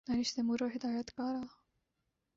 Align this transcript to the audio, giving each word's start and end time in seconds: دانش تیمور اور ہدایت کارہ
دانش 0.07 0.29
تیمور 0.35 0.59
اور 0.61 0.71
ہدایت 0.75 1.07
کارہ 1.17 1.43